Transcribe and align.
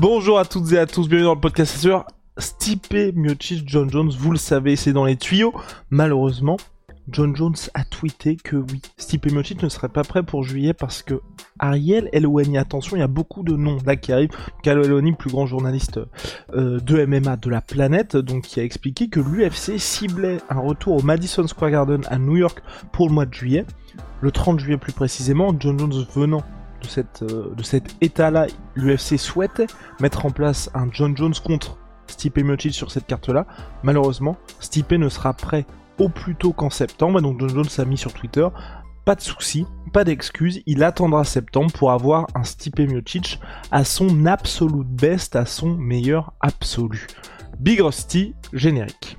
Bonjour 0.00 0.38
à 0.38 0.46
toutes 0.46 0.72
et 0.72 0.78
à 0.78 0.86
tous, 0.86 1.10
bienvenue 1.10 1.26
dans 1.26 1.34
le 1.34 1.40
podcast 1.40 1.76
sur 1.76 2.06
Stipe 2.38 2.94
Miocic, 3.14 3.68
John 3.68 3.90
Jones, 3.90 4.10
vous 4.18 4.30
le 4.30 4.38
savez, 4.38 4.74
c'est 4.74 4.94
dans 4.94 5.04
les 5.04 5.18
tuyaux. 5.18 5.52
Malheureusement, 5.90 6.56
John 7.10 7.36
Jones 7.36 7.56
a 7.74 7.84
tweeté 7.84 8.36
que 8.36 8.56
oui, 8.56 8.80
Stipe 8.96 9.30
Miocic 9.30 9.62
ne 9.62 9.68
serait 9.68 9.90
pas 9.90 10.02
prêt 10.02 10.22
pour 10.22 10.42
juillet 10.42 10.72
parce 10.72 11.02
que 11.02 11.20
Ariel 11.58 12.08
Elouani, 12.14 12.56
attention, 12.56 12.96
il 12.96 13.00
y 13.00 13.02
a 13.02 13.08
beaucoup 13.08 13.42
de 13.42 13.54
noms 13.54 13.76
là 13.84 13.96
qui 13.96 14.10
arrivent. 14.10 14.30
Carlo 14.62 14.84
Elouani, 14.84 15.12
plus 15.12 15.30
grand 15.30 15.44
journaliste 15.44 16.00
euh, 16.54 16.80
de 16.80 17.04
MMA 17.04 17.36
de 17.36 17.50
la 17.50 17.60
planète, 17.60 18.16
donc 18.16 18.44
qui 18.44 18.58
a 18.58 18.64
expliqué 18.64 19.10
que 19.10 19.20
l'UFC 19.20 19.78
ciblait 19.78 20.38
un 20.48 20.60
retour 20.60 20.96
au 20.96 21.02
Madison 21.02 21.46
Square 21.46 21.72
Garden 21.72 22.00
à 22.08 22.16
New 22.16 22.38
York 22.38 22.62
pour 22.92 23.06
le 23.06 23.12
mois 23.12 23.26
de 23.26 23.34
juillet, 23.34 23.66
le 24.22 24.32
30 24.32 24.60
juillet 24.60 24.78
plus 24.78 24.94
précisément, 24.94 25.54
John 25.60 25.78
Jones 25.78 26.06
venant 26.14 26.42
de, 26.80 26.86
cette, 26.86 27.22
euh, 27.22 27.54
de 27.54 27.62
cet 27.62 27.96
état-là, 28.00 28.46
l'UFC 28.74 29.18
souhaitait 29.18 29.66
mettre 30.00 30.26
en 30.26 30.30
place 30.30 30.70
un 30.74 30.88
John 30.92 31.16
Jones 31.16 31.34
contre 31.44 31.78
Stipe 32.06 32.38
Miocic 32.38 32.74
sur 32.74 32.90
cette 32.90 33.06
carte-là. 33.06 33.46
Malheureusement, 33.82 34.36
Stipe 34.58 34.92
ne 34.92 35.08
sera 35.08 35.32
prêt 35.32 35.66
au 35.98 36.08
plus 36.08 36.34
tôt 36.34 36.52
qu'en 36.52 36.70
septembre, 36.70 37.20
donc 37.20 37.38
John 37.40 37.50
Jones 37.50 37.68
a 37.78 37.84
mis 37.84 37.98
sur 37.98 38.12
Twitter, 38.12 38.46
pas 39.04 39.14
de 39.14 39.20
souci, 39.20 39.66
pas 39.92 40.04
d'excuse, 40.04 40.62
il 40.66 40.84
attendra 40.84 41.24
septembre 41.24 41.72
pour 41.72 41.90
avoir 41.90 42.26
un 42.34 42.44
Stipe 42.44 42.80
Miocic 42.80 43.40
à 43.70 43.84
son 43.84 44.26
absolute 44.26 44.86
best, 44.86 45.36
à 45.36 45.46
son 45.46 45.74
meilleur 45.74 46.32
absolu. 46.40 47.06
Big 47.58 47.80
Rusty, 47.80 48.34
générique. 48.52 49.16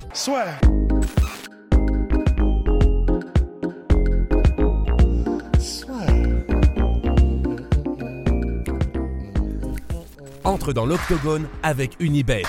Dans 10.70 10.86
l'octogone 10.86 11.48
avec 11.64 11.96
Unibet. 11.98 12.44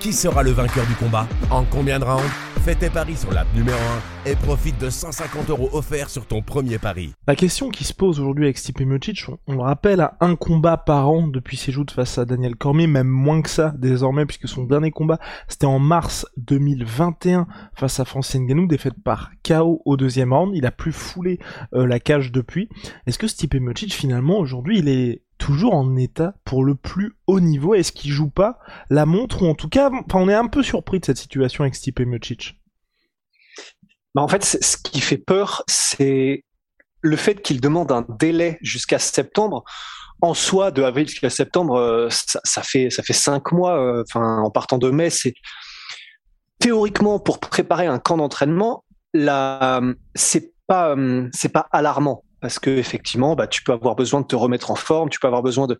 Qui 0.00 0.12
sera 0.12 0.42
le 0.42 0.50
vainqueur 0.50 0.84
du 0.84 0.94
combat 0.94 1.28
En 1.48 1.62
combien 1.62 2.00
de 2.00 2.04
rounds 2.04 2.28
Fais 2.64 2.74
tes 2.74 2.90
paris 2.90 3.16
sur 3.16 3.32
l'app 3.32 3.46
numéro 3.54 3.78
1 4.26 4.30
et 4.30 4.34
profite 4.34 4.80
de 4.80 4.90
150 4.90 5.50
euros 5.50 5.70
offerts 5.72 6.10
sur 6.10 6.26
ton 6.26 6.42
premier 6.42 6.78
pari. 6.78 7.14
La 7.28 7.36
question 7.36 7.68
qui 7.68 7.84
se 7.84 7.94
pose 7.94 8.18
aujourd'hui 8.18 8.46
avec 8.46 8.58
Stipe 8.58 8.80
Miocic, 8.80 9.28
on, 9.28 9.38
on 9.46 9.52
le 9.52 9.60
rappelle, 9.60 10.00
à 10.00 10.16
un 10.18 10.34
combat 10.34 10.76
par 10.76 11.08
an 11.08 11.28
depuis 11.28 11.56
ses 11.56 11.70
joutes 11.70 11.92
face 11.92 12.18
à 12.18 12.24
Daniel 12.24 12.56
Cormier, 12.56 12.88
même 12.88 13.06
moins 13.06 13.40
que 13.40 13.48
ça 13.48 13.72
désormais, 13.78 14.26
puisque 14.26 14.48
son 14.48 14.64
dernier 14.64 14.90
combat 14.90 15.20
c'était 15.46 15.66
en 15.66 15.78
mars 15.78 16.26
2021 16.38 17.46
face 17.74 18.00
à 18.00 18.04
Francis 18.04 18.40
Ngannou, 18.40 18.66
défaite 18.66 19.00
par 19.04 19.30
KO 19.46 19.82
au 19.84 19.96
deuxième 19.96 20.32
round. 20.32 20.52
Il 20.56 20.66
a 20.66 20.72
plus 20.72 20.92
foulé 20.92 21.38
euh, 21.72 21.86
la 21.86 22.00
cage 22.00 22.32
depuis. 22.32 22.68
Est-ce 23.06 23.20
que 23.20 23.28
Stipe 23.28 23.54
Miocic 23.54 23.94
finalement 23.94 24.38
aujourd'hui 24.40 24.80
il 24.80 24.88
est 24.88 25.22
toujours 25.38 25.74
en 25.74 25.96
état 25.96 26.34
pour 26.44 26.64
le 26.64 26.74
plus 26.74 27.16
haut 27.26 27.40
niveau 27.40 27.74
Est-ce 27.74 27.92
qu'il 27.92 28.10
joue 28.10 28.30
pas 28.30 28.58
la 28.90 29.06
montre 29.06 29.42
ou 29.42 29.46
en 29.46 29.54
tout 29.54 29.68
cas, 29.68 29.90
on 30.14 30.28
est 30.28 30.34
un 30.34 30.46
peu 30.46 30.62
surpris 30.62 31.00
de 31.00 31.04
cette 31.04 31.18
situation 31.18 31.64
avec 31.64 31.74
Stipe 31.74 32.00
Miocic. 32.00 32.60
Bah 34.14 34.22
en 34.22 34.28
fait, 34.28 34.44
ce 34.44 34.76
qui 34.76 35.00
fait 35.00 35.18
peur, 35.18 35.62
c'est 35.68 36.44
le 37.02 37.16
fait 37.16 37.42
qu'il 37.42 37.60
demande 37.60 37.92
un 37.92 38.06
délai 38.08 38.58
jusqu'à 38.62 38.98
septembre. 38.98 39.64
En 40.22 40.32
soi, 40.32 40.70
de 40.70 40.82
avril 40.82 41.06
jusqu'à 41.06 41.28
septembre, 41.28 42.08
ça, 42.10 42.40
ça, 42.42 42.62
fait 42.62 42.88
ça 42.88 43.02
fait 43.02 43.12
cinq 43.12 43.52
mois. 43.52 44.02
Enfin, 44.02 44.38
en 44.38 44.50
partant 44.50 44.78
de 44.78 44.88
mai, 44.90 45.10
c'est 45.10 45.34
théoriquement 46.58 47.18
pour 47.18 47.38
préparer 47.38 47.86
un 47.86 47.98
camp 47.98 48.16
d'entraînement. 48.16 48.84
Là, 49.12 49.82
c'est 50.14 50.54
pas 50.66 50.96
c'est 51.32 51.50
pas 51.50 51.68
alarmant 51.70 52.24
parce 52.40 52.58
que 52.58 52.70
effectivement, 52.70 53.34
bah, 53.34 53.46
tu 53.46 53.62
peux 53.62 53.72
avoir 53.72 53.96
besoin 53.96 54.20
de 54.20 54.26
te 54.26 54.36
remettre 54.36 54.70
en 54.70 54.76
forme, 54.76 55.10
tu 55.10 55.18
peux 55.18 55.26
avoir 55.26 55.42
besoin 55.42 55.66
de. 55.66 55.78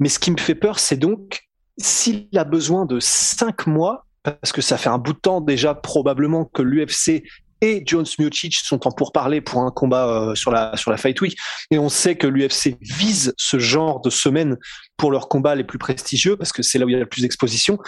Mais 0.00 0.08
ce 0.08 0.18
qui 0.18 0.30
me 0.30 0.38
fait 0.38 0.54
peur, 0.54 0.78
c'est 0.78 0.96
donc 0.96 1.42
s'il 1.78 2.28
a 2.36 2.44
besoin 2.44 2.86
de 2.86 3.00
cinq 3.00 3.66
mois, 3.66 4.06
parce 4.22 4.52
que 4.52 4.62
ça 4.62 4.78
fait 4.78 4.88
un 4.88 4.98
bout 4.98 5.12
de 5.12 5.18
temps 5.18 5.40
déjà 5.40 5.74
probablement 5.74 6.44
que 6.44 6.62
l'UFC 6.62 7.24
et 7.60 7.82
Jones 7.86 8.06
Miocic 8.18 8.54
sont 8.56 8.86
en 8.86 8.90
pourparlers 8.90 9.40
pour 9.40 9.62
un 9.62 9.70
combat 9.70 10.08
euh, 10.08 10.34
sur 10.34 10.50
la 10.50 10.76
sur 10.76 10.90
la 10.90 10.96
Fight 10.96 11.20
Week, 11.20 11.36
et 11.70 11.78
on 11.78 11.88
sait 11.88 12.16
que 12.16 12.26
l'UFC 12.26 12.76
vise 12.80 13.34
ce 13.36 13.58
genre 13.58 14.00
de 14.00 14.10
semaine 14.10 14.56
pour 14.96 15.10
leurs 15.10 15.28
combats 15.28 15.54
les 15.54 15.64
plus 15.64 15.78
prestigieux 15.78 16.36
parce 16.36 16.52
que 16.52 16.62
c'est 16.62 16.78
là 16.78 16.84
où 16.84 16.88
il 16.88 16.92
y 16.92 16.96
a 16.96 17.00
le 17.00 17.06
plus 17.06 17.22
d'exposition. 17.22 17.78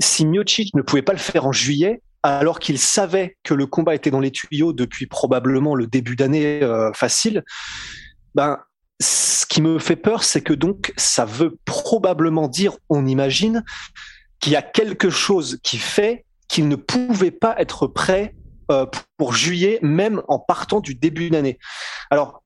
Si 0.00 0.26
Miocic 0.26 0.74
ne 0.74 0.82
pouvait 0.82 1.02
pas 1.02 1.12
le 1.12 1.18
faire 1.18 1.46
en 1.46 1.52
juillet, 1.52 2.02
alors 2.24 2.58
qu'il 2.58 2.78
savait 2.78 3.36
que 3.42 3.52
le 3.52 3.66
combat 3.66 3.94
était 3.94 4.10
dans 4.10 4.20
les 4.20 4.30
tuyaux 4.30 4.72
depuis 4.72 5.06
probablement 5.06 5.74
le 5.74 5.86
début 5.86 6.16
d'année 6.16 6.62
euh, 6.62 6.90
facile, 6.94 7.44
ben 8.34 8.58
ce 9.00 9.44
qui 9.44 9.60
me 9.60 9.78
fait 9.78 9.96
peur, 9.96 10.24
c'est 10.24 10.40
que 10.40 10.54
donc 10.54 10.94
ça 10.96 11.26
veut 11.26 11.58
probablement 11.66 12.48
dire, 12.48 12.76
on 12.88 13.06
imagine, 13.06 13.62
qu'il 14.40 14.52
y 14.52 14.56
a 14.56 14.62
quelque 14.62 15.10
chose 15.10 15.58
qui 15.62 15.76
fait 15.76 16.24
qu'il 16.48 16.68
ne 16.68 16.76
pouvait 16.76 17.30
pas 17.30 17.56
être 17.58 17.86
prêt 17.86 18.34
euh, 18.70 18.86
pour 19.18 19.34
juillet, 19.34 19.78
même 19.82 20.22
en 20.28 20.38
partant 20.38 20.80
du 20.80 20.94
début 20.94 21.28
d'année. 21.28 21.58
Alors, 22.10 22.43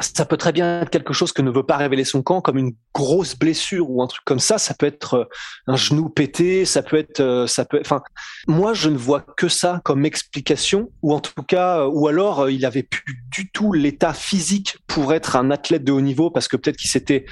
ça 0.00 0.24
peut 0.24 0.36
très 0.36 0.52
bien 0.52 0.82
être 0.82 0.90
quelque 0.90 1.12
chose 1.12 1.32
que 1.32 1.42
ne 1.42 1.50
veut 1.50 1.64
pas 1.64 1.76
révéler 1.76 2.04
son 2.04 2.22
camp, 2.22 2.40
comme 2.40 2.56
une 2.56 2.74
grosse 2.94 3.36
blessure 3.36 3.90
ou 3.90 4.02
un 4.02 4.06
truc 4.06 4.24
comme 4.24 4.38
ça. 4.38 4.56
Ça 4.58 4.74
peut 4.74 4.86
être 4.86 5.14
euh, 5.14 5.24
un 5.66 5.76
genou 5.76 6.08
pété, 6.08 6.64
ça 6.64 6.82
peut 6.82 6.96
être, 6.96 7.20
euh, 7.20 7.46
ça 7.46 7.64
peut. 7.64 7.78
Enfin, 7.80 8.02
moi, 8.46 8.72
je 8.72 8.88
ne 8.88 8.96
vois 8.96 9.20
que 9.20 9.48
ça 9.48 9.80
comme 9.84 10.06
explication, 10.06 10.90
ou 11.02 11.12
en 11.12 11.20
tout 11.20 11.42
cas, 11.42 11.86
ou 11.86 12.08
alors 12.08 12.48
il 12.48 12.64
avait 12.64 12.82
plus 12.82 13.22
du 13.30 13.50
tout 13.50 13.72
l'état 13.72 14.14
physique 14.14 14.78
pour 14.86 15.12
être 15.12 15.36
un 15.36 15.50
athlète 15.50 15.84
de 15.84 15.92
haut 15.92 16.00
niveau, 16.00 16.30
parce 16.30 16.48
que 16.48 16.56
peut-être 16.56 16.78
qu'il 16.78 16.90
s'était 16.90 17.26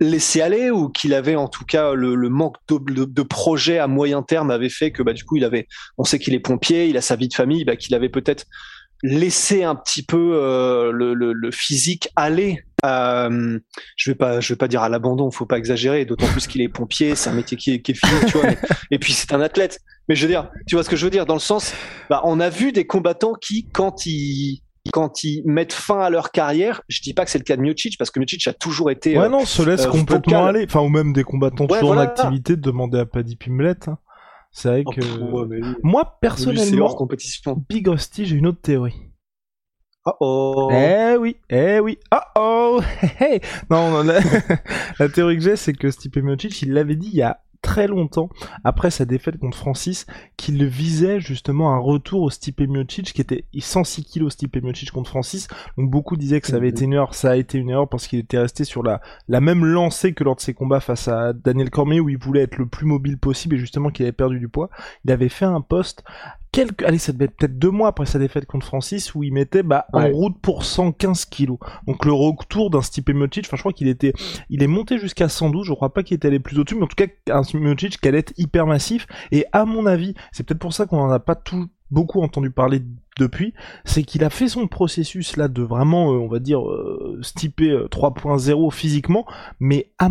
laissé 0.00 0.40
aller 0.40 0.70
ou 0.70 0.88
qu'il 0.88 1.14
avait 1.14 1.36
en 1.36 1.46
tout 1.46 1.64
cas 1.64 1.94
le, 1.94 2.16
manque 2.28 2.56
de, 2.68 3.22
projet 3.22 3.78
à 3.78 3.86
moyen 3.86 4.22
terme 4.22 4.50
avait 4.50 4.68
fait 4.68 4.90
que 4.90 5.04
bah 5.04 5.12
du 5.12 5.24
coup 5.24 5.36
il 5.36 5.44
avait 5.44 5.68
on 5.98 6.04
sait 6.04 6.18
qu'il 6.18 6.34
est 6.34 6.40
pompier 6.40 6.88
il 6.88 6.96
a 6.96 7.00
sa 7.00 7.14
vie 7.14 7.28
de 7.28 7.34
famille 7.34 7.64
bah, 7.64 7.76
qu'il 7.76 7.94
avait 7.94 8.08
peut-être 8.08 8.44
laissé 9.04 9.64
un 9.64 9.74
petit 9.74 10.02
peu 10.02 10.32
euh, 10.34 10.90
le, 10.90 11.12
le, 11.12 11.34
le, 11.34 11.50
physique 11.50 12.08
aller 12.16 12.64
euh, 12.86 13.58
je 13.96 14.10
vais 14.10 14.14
pas 14.14 14.40
je 14.40 14.54
vais 14.54 14.56
pas 14.56 14.66
dire 14.66 14.82
à 14.82 14.88
l'abandon 14.88 15.30
faut 15.30 15.44
pas 15.44 15.58
exagérer 15.58 16.06
d'autant 16.06 16.26
plus 16.28 16.46
qu'il 16.46 16.62
est 16.62 16.70
pompier 16.70 17.14
c'est 17.14 17.28
un 17.28 17.34
métier 17.34 17.58
qui 17.58 17.74
est, 17.74 17.82
qui 17.82 17.92
est 17.92 17.94
physique 17.94 18.26
tu 18.28 18.38
vois 18.38 18.46
mais, 18.46 18.56
et 18.90 18.98
puis 18.98 19.12
c'est 19.12 19.34
un 19.34 19.42
athlète 19.42 19.80
mais 20.08 20.14
je 20.14 20.22
veux 20.22 20.32
dire 20.32 20.50
tu 20.66 20.74
vois 20.74 20.82
ce 20.82 20.88
que 20.88 20.96
je 20.96 21.04
veux 21.04 21.10
dire 21.10 21.26
dans 21.26 21.34
le 21.34 21.40
sens 21.40 21.74
bah 22.08 22.22
on 22.24 22.40
a 22.40 22.48
vu 22.48 22.72
des 22.72 22.86
combattants 22.86 23.34
qui 23.34 23.68
quand 23.70 24.06
ils 24.06 24.62
quand 24.92 25.24
ils 25.24 25.42
mettent 25.46 25.72
fin 25.72 26.00
à 26.00 26.10
leur 26.10 26.30
carrière, 26.30 26.82
je 26.88 27.00
dis 27.00 27.14
pas 27.14 27.24
que 27.24 27.30
c'est 27.30 27.38
le 27.38 27.44
cas 27.44 27.56
de 27.56 27.62
Miocic 27.62 27.96
parce 27.96 28.10
que 28.10 28.20
Miocic 28.20 28.46
a 28.46 28.52
toujours 28.52 28.90
été 28.90 29.18
ouais 29.18 29.28
non 29.28 29.46
se 29.46 29.62
laisse 29.62 29.86
euh, 29.86 29.90
complètement 29.90 30.40
vocal. 30.40 30.56
aller, 30.56 30.66
enfin 30.68 30.80
ou 30.80 30.88
même 30.88 31.12
des 31.12 31.24
combattants 31.24 31.64
ouais, 31.64 31.80
toujours 31.80 31.94
voilà. 31.94 32.10
en 32.10 32.12
activité 32.12 32.56
de 32.56 32.60
demander 32.60 32.98
à 32.98 33.06
Paddy 33.06 33.36
Pimlet. 33.36 33.76
Hein. 33.86 33.98
C'est 34.56 34.68
vrai 34.68 34.84
que 34.84 35.00
oh, 35.20 35.46
ouais, 35.46 35.60
moi 35.82 36.16
personnellement, 36.20 36.86
hors 36.86 36.96
compétition. 36.96 37.64
Big 37.68 37.88
Hostie, 37.88 38.24
j'ai 38.24 38.36
une 38.36 38.46
autre 38.46 38.60
théorie. 38.60 39.10
Oh 40.06 40.12
oh. 40.20 40.68
Eh 40.70 41.16
oui, 41.18 41.36
eh 41.50 41.80
oui. 41.80 41.98
Oh 42.12 42.18
oh. 42.36 42.80
Hey, 43.02 43.10
hey. 43.18 43.40
Non, 43.68 43.90
non 43.90 44.04
la, 44.04 44.20
la 45.00 45.08
théorie 45.08 45.38
que 45.38 45.42
j'ai, 45.42 45.56
c'est 45.56 45.72
que 45.72 45.90
Stipe 45.90 46.18
Miocic, 46.18 46.62
il 46.62 46.72
l'avait 46.72 46.94
dit 46.94 47.08
il 47.08 47.16
y 47.16 47.22
a 47.22 47.42
très 47.64 47.86
longtemps 47.86 48.28
après 48.62 48.90
sa 48.90 49.06
défaite 49.06 49.38
contre 49.38 49.56
Francis 49.56 50.06
qu'il 50.36 50.62
visait 50.66 51.18
justement 51.18 51.72
un 51.72 51.78
retour 51.78 52.20
au 52.20 52.28
Stipe 52.28 52.60
Miocic 52.60 53.14
qui 53.14 53.22
était 53.22 53.46
106 53.58 54.04
kilos 54.04 54.34
Stipe 54.34 54.62
Miocic 54.62 54.90
contre 54.90 55.08
Francis. 55.08 55.48
Donc 55.78 55.90
beaucoup 55.90 56.18
disaient 56.18 56.42
que 56.42 56.46
ça 56.46 56.56
avait 56.56 56.68
été 56.68 56.84
une 56.84 56.92
erreur. 56.92 57.14
Ça 57.14 57.30
a 57.30 57.36
été 57.36 57.56
une 57.56 57.70
erreur 57.70 57.88
parce 57.88 58.06
qu'il 58.06 58.18
était 58.18 58.38
resté 58.38 58.64
sur 58.64 58.82
la, 58.82 59.00
la 59.28 59.40
même 59.40 59.64
lancée 59.64 60.12
que 60.12 60.22
lors 60.22 60.36
de 60.36 60.42
ses 60.42 60.52
combats 60.52 60.80
face 60.80 61.08
à 61.08 61.32
Daniel 61.32 61.70
Cormier 61.70 62.00
où 62.00 62.10
il 62.10 62.18
voulait 62.18 62.42
être 62.42 62.58
le 62.58 62.66
plus 62.66 62.86
mobile 62.86 63.16
possible 63.16 63.56
et 63.56 63.58
justement 63.58 63.88
qu'il 63.88 64.04
avait 64.04 64.12
perdu 64.12 64.38
du 64.38 64.48
poids. 64.48 64.68
Il 65.06 65.10
avait 65.10 65.30
fait 65.30 65.46
un 65.46 65.62
poste 65.62 66.04
quelques, 66.54 66.84
allez, 66.84 66.98
ça 66.98 67.12
devait 67.12 67.24
être 67.24 67.36
peut-être 67.36 67.58
deux 67.58 67.70
mois 67.70 67.88
après 67.88 68.06
sa 68.06 68.20
défaite 68.20 68.46
contre 68.46 68.64
Francis, 68.64 69.14
où 69.14 69.24
il 69.24 69.32
mettait, 69.32 69.64
bah, 69.64 69.86
ouais. 69.92 70.04
en 70.04 70.10
route 70.10 70.38
pour 70.40 70.64
115 70.64 71.24
kilos. 71.24 71.58
Donc, 71.86 72.04
le 72.04 72.12
retour 72.12 72.70
d'un 72.70 72.80
Stipe 72.80 73.10
Miocic, 73.10 73.46
enfin, 73.46 73.56
je 73.56 73.62
crois 73.62 73.72
qu'il 73.72 73.88
était, 73.88 74.12
il 74.50 74.62
est 74.62 74.68
monté 74.68 74.98
jusqu'à 74.98 75.28
112, 75.28 75.66
je 75.66 75.72
crois 75.72 75.92
pas 75.92 76.04
qu'il 76.04 76.14
était 76.14 76.28
allé 76.28 76.38
plus 76.38 76.58
au-dessus, 76.58 76.76
mais 76.76 76.84
en 76.84 76.86
tout 76.86 76.96
cas, 76.96 77.06
un 77.30 77.42
Miocic 77.58 78.00
qui 78.00 78.08
allait 78.08 78.20
être 78.20 78.32
hyper 78.38 78.66
massif, 78.66 79.08
et 79.32 79.46
à 79.52 79.64
mon 79.64 79.84
avis, 79.84 80.14
c'est 80.30 80.44
peut-être 80.44 80.60
pour 80.60 80.72
ça 80.72 80.86
qu'on 80.86 81.00
en 81.00 81.10
a 81.10 81.18
pas 81.18 81.34
tout, 81.34 81.68
beaucoup 81.90 82.22
entendu 82.22 82.50
parler 82.50 82.82
depuis, 83.18 83.52
c'est 83.84 84.04
qu'il 84.04 84.22
a 84.22 84.30
fait 84.30 84.48
son 84.48 84.68
processus 84.68 85.36
là 85.36 85.48
de 85.48 85.62
vraiment, 85.62 86.12
euh, 86.12 86.18
on 86.18 86.28
va 86.28 86.38
dire, 86.38 86.60
euh, 86.60 87.20
3.0 87.20 88.70
physiquement, 88.72 89.26
mais 89.58 89.90
à, 89.98 90.08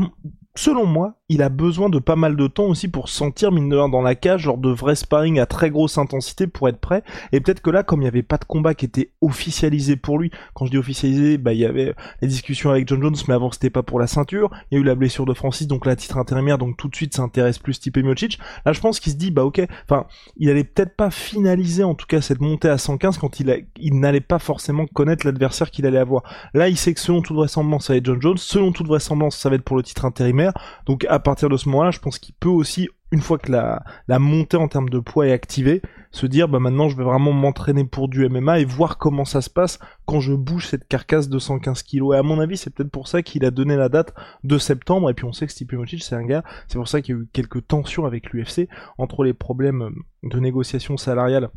selon 0.55 0.85
moi, 0.85 1.15
il 1.33 1.41
a 1.41 1.49
besoin 1.49 1.89
de 1.89 1.99
pas 1.99 2.15
mal 2.15 2.35
de 2.35 2.47
temps 2.47 2.65
aussi 2.65 2.87
pour 2.87 3.09
sentir 3.09 3.51
mine 3.51 3.69
de 3.69 3.73
dans 3.73 4.01
la 4.01 4.15
cage, 4.15 4.41
genre 4.41 4.57
de 4.57 4.69
vrai 4.69 4.95
sparring 4.95 5.39
à 5.39 5.45
très 5.45 5.69
grosse 5.69 5.97
intensité 5.97 6.47
pour 6.47 6.69
être 6.69 6.77
prêt. 6.77 7.03
Et 7.31 7.41
peut-être 7.41 7.61
que 7.61 7.71
là, 7.71 7.81
comme 7.83 8.01
il 8.01 8.03
n'y 8.03 8.07
avait 8.07 8.21
pas 8.23 8.37
de 8.37 8.45
combat 8.45 8.75
qui 8.75 8.85
était 8.85 9.09
officialisé 9.19 9.95
pour 9.95 10.19
lui, 10.19 10.31
quand 10.53 10.65
je 10.65 10.71
dis 10.71 10.77
officialisé, 10.77 11.37
bah 11.37 11.53
il 11.53 11.59
y 11.59 11.65
avait 11.65 11.95
les 12.21 12.27
discussions 12.27 12.69
avec 12.69 12.87
John 12.87 13.01
Jones, 13.01 13.15
mais 13.27 13.33
avant 13.33 13.51
c'était 13.51 13.71
pas 13.71 13.83
pour 13.83 13.99
la 13.99 14.07
ceinture. 14.07 14.51
Il 14.69 14.75
y 14.75 14.77
a 14.77 14.81
eu 14.81 14.83
la 14.83 14.95
blessure 14.95 15.25
de 15.25 15.33
Francis, 15.33 15.67
donc 15.67 15.85
la 15.85 15.95
titre 15.95 16.17
intérimaire, 16.17 16.57
donc 16.57 16.77
tout 16.77 16.87
de 16.87 16.95
suite 16.95 17.15
ça 17.15 17.23
intéresse 17.23 17.57
plus 17.57 17.73
Stipe 17.73 17.97
Miocic. 17.97 18.39
Là, 18.65 18.73
je 18.73 18.79
pense 18.79 18.99
qu'il 18.99 19.11
se 19.11 19.17
dit 19.17 19.31
bah 19.31 19.43
ok, 19.43 19.61
enfin, 19.89 20.05
il 20.37 20.49
allait 20.49 20.63
peut-être 20.63 20.95
pas 20.95 21.09
finaliser 21.09 21.83
en 21.83 21.95
tout 21.95 22.05
cas 22.05 22.21
cette 22.21 22.41
montée 22.41 22.69
à 22.69 22.77
115 22.77 23.17
quand 23.17 23.39
il, 23.39 23.99
n'allait 23.99 24.21
pas 24.21 24.39
forcément 24.39 24.85
connaître 24.85 25.25
l'adversaire 25.25 25.71
qu'il 25.71 25.85
allait 25.85 25.97
avoir. 25.97 26.23
Là, 26.53 26.69
il 26.69 26.77
sait 26.77 26.93
que 26.93 26.99
selon 26.99 27.21
toute 27.21 27.35
vraisemblance, 27.35 27.87
ça 27.87 27.93
va 27.93 27.97
être 27.97 28.05
John 28.05 28.21
Jones. 28.21 28.37
Selon 28.37 28.71
toute 28.71 28.87
vraisemblance, 28.87 29.35
ça 29.37 29.49
va 29.49 29.55
être 29.55 29.63
pour 29.63 29.77
le 29.77 29.83
titre 29.83 30.05
intérimaire. 30.05 30.53
Donc 30.85 31.05
partir 31.23 31.49
de 31.49 31.57
ce 31.57 31.67
moment-là, 31.69 31.91
je 31.91 31.99
pense 31.99 32.19
qu'il 32.19 32.35
peut 32.35 32.49
aussi, 32.49 32.89
une 33.11 33.21
fois 33.21 33.37
que 33.37 33.51
la, 33.51 33.83
la 34.07 34.19
montée 34.19 34.57
en 34.57 34.67
termes 34.67 34.89
de 34.89 34.99
poids 34.99 35.27
est 35.27 35.31
activée, 35.31 35.81
se 36.11 36.27
dire 36.27 36.47
bah 36.47 36.59
maintenant 36.59 36.89
je 36.89 36.95
vais 36.95 37.03
vraiment 37.03 37.31
m'entraîner 37.31 37.85
pour 37.85 38.07
du 38.07 38.27
MMA 38.29 38.59
et 38.59 38.65
voir 38.65 38.99
comment 38.99 39.25
ça 39.25 39.41
se 39.41 39.49
passe 39.49 39.79
quand 40.05 40.19
je 40.19 40.33
bouge 40.33 40.67
cette 40.67 40.87
carcasse 40.87 41.27
de 41.27 41.39
115 41.39 41.83
kg. 41.83 42.13
Et 42.13 42.17
à 42.17 42.23
mon 42.23 42.39
avis, 42.39 42.55
c'est 42.55 42.69
peut-être 42.69 42.91
pour 42.91 43.07
ça 43.07 43.23
qu'il 43.23 43.43
a 43.45 43.51
donné 43.51 43.75
la 43.75 43.89
date 43.89 44.13
de 44.43 44.57
septembre. 44.57 45.09
Et 45.09 45.13
puis 45.15 45.25
on 45.25 45.33
sait 45.33 45.47
que 45.47 45.51
Stipe 45.51 45.73
Miocic 45.73 46.03
c'est 46.03 46.15
un 46.15 46.25
gars, 46.25 46.43
c'est 46.67 46.77
pour 46.77 46.87
ça 46.87 47.01
qu'il 47.01 47.15
y 47.15 47.17
a 47.17 47.21
eu 47.21 47.27
quelques 47.33 47.67
tensions 47.67 48.05
avec 48.05 48.31
l'UFC 48.31 48.69
entre 48.97 49.23
les 49.23 49.33
problèmes 49.33 49.89
de 50.21 50.39
négociation 50.39 50.97
salariale 50.97 51.49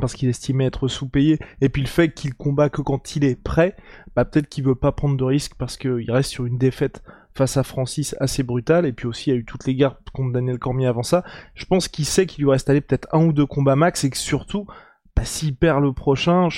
parce 0.00 0.14
qu'il 0.14 0.28
estimait 0.28 0.66
être 0.66 0.88
sous-payé, 0.88 1.38
et 1.60 1.68
puis 1.68 1.82
le 1.82 1.88
fait 1.88 2.10
qu'il 2.12 2.34
combat 2.34 2.68
que 2.68 2.82
quand 2.82 3.16
il 3.16 3.24
est 3.24 3.42
prêt, 3.42 3.74
bah 4.14 4.24
peut-être 4.24 4.48
qu'il 4.48 4.64
veut 4.64 4.74
pas 4.74 4.92
prendre 4.92 5.16
de 5.16 5.24
risques 5.24 5.54
parce 5.58 5.76
qu'il 5.76 6.10
reste 6.10 6.30
sur 6.30 6.46
une 6.46 6.58
défaite 6.58 7.02
face 7.34 7.56
à 7.56 7.62
Francis 7.62 8.16
assez 8.20 8.42
brutal, 8.42 8.86
et 8.86 8.92
puis 8.92 9.06
aussi 9.06 9.30
il 9.30 9.32
y 9.32 9.36
a 9.36 9.38
eu 9.38 9.44
toutes 9.44 9.66
les 9.66 9.74
guerres 9.74 9.96
contre 10.12 10.32
Daniel 10.32 10.58
Cormier 10.58 10.86
avant 10.86 11.02
ça. 11.02 11.24
Je 11.54 11.64
pense 11.64 11.88
qu'il 11.88 12.04
sait 12.04 12.26
qu'il 12.26 12.44
lui 12.44 12.50
reste 12.50 12.68
allé 12.68 12.80
peut-être 12.80 13.08
un 13.12 13.24
ou 13.24 13.32
deux 13.32 13.46
combats 13.46 13.76
max, 13.76 14.04
et 14.04 14.10
que 14.10 14.16
surtout, 14.16 14.66
bah, 15.14 15.24
s'il 15.24 15.56
perd 15.56 15.82
le 15.82 15.92
prochain, 15.92 16.48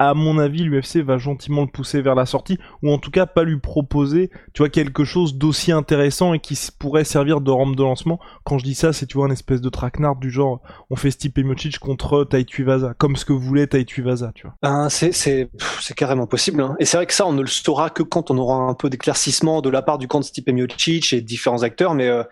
à 0.00 0.14
mon 0.14 0.38
avis, 0.38 0.62
l'UFC 0.62 1.04
va 1.04 1.18
gentiment 1.18 1.60
le 1.60 1.68
pousser 1.68 2.00
vers 2.00 2.14
la 2.14 2.24
sortie, 2.24 2.58
ou 2.82 2.90
en 2.90 2.96
tout 2.96 3.10
cas 3.10 3.26
pas 3.26 3.44
lui 3.44 3.60
proposer, 3.60 4.30
tu 4.54 4.62
vois, 4.62 4.70
quelque 4.70 5.04
chose 5.04 5.34
d'aussi 5.34 5.72
intéressant 5.72 6.32
et 6.32 6.40
qui 6.40 6.58
pourrait 6.78 7.04
servir 7.04 7.42
de 7.42 7.50
rampe 7.50 7.76
de 7.76 7.82
lancement. 7.82 8.18
Quand 8.44 8.56
je 8.56 8.64
dis 8.64 8.74
ça, 8.74 8.94
c'est, 8.94 9.04
tu 9.04 9.18
vois, 9.18 9.26
un 9.26 9.30
espèce 9.30 9.60
de 9.60 9.68
traquenard 9.68 10.16
du 10.16 10.30
genre, 10.30 10.62
on 10.88 10.96
fait 10.96 11.10
Stipe 11.10 11.36
Miocic 11.36 11.78
contre 11.78 12.24
Tai 12.24 12.42
Tuivasa, 12.46 12.94
comme 12.96 13.14
ce 13.14 13.26
que 13.26 13.34
voulait 13.34 13.66
Tai 13.66 13.84
Tuivasa, 13.84 14.32
tu 14.34 14.46
vois. 14.46 14.56
Ben, 14.62 14.88
c'est 14.88 15.50
carrément 15.94 16.26
possible, 16.26 16.62
hein. 16.62 16.76
Et 16.78 16.86
c'est 16.86 16.96
vrai 16.96 17.04
que 17.04 17.12
ça, 17.12 17.26
on 17.26 17.34
ne 17.34 17.42
le 17.42 17.48
saura 17.48 17.90
que 17.90 18.02
quand 18.02 18.30
on 18.30 18.38
aura 18.38 18.56
un 18.56 18.74
peu 18.74 18.88
d'éclaircissement 18.88 19.60
de 19.60 19.68
la 19.68 19.82
part 19.82 19.98
du 19.98 20.08
camp 20.08 20.20
de 20.20 20.24
Stipe 20.24 20.48
Miocic 20.48 21.12
et 21.12 21.20
différents 21.20 21.62
acteurs, 21.62 21.92
mais 21.92 22.08
euh, 22.08 22.24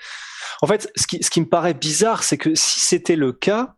en 0.63 0.67
fait, 0.67 0.91
ce 0.97 1.07
qui, 1.07 1.23
ce 1.23 1.29
qui 1.29 1.43
me 1.43 1.47
paraît 1.47 1.75
bizarre, 1.75 2.23
c'est 2.23 2.39
que 2.39 2.55
si 2.55 2.81
c'était 2.81 3.17
le 3.17 3.33
cas, 3.33 3.75